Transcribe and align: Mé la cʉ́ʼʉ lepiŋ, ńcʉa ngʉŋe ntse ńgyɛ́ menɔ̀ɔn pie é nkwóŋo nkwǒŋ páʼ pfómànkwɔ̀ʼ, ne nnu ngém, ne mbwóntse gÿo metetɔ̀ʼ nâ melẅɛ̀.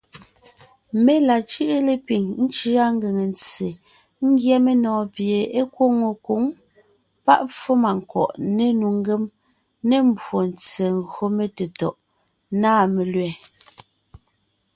Mé 1.03 1.13
la 1.27 1.35
cʉ́ʼʉ 1.49 1.79
lepiŋ, 1.87 2.23
ńcʉa 2.43 2.85
ngʉŋe 2.95 3.23
ntse 3.31 3.67
ńgyɛ́ 4.27 4.57
menɔ̀ɔn 4.65 5.05
pie 5.15 5.39
é 5.59 5.61
nkwóŋo 5.67 6.07
nkwǒŋ 6.15 6.43
páʼ 7.25 7.41
pfómànkwɔ̀ʼ, 7.51 8.31
ne 8.55 8.65
nnu 8.71 8.87
ngém, 8.99 9.23
ne 9.87 9.95
mbwóntse 10.07 10.85
gÿo 11.11 11.25
metetɔ̀ʼ 11.37 11.97
nâ 12.61 12.71
melẅɛ̀. 12.95 13.33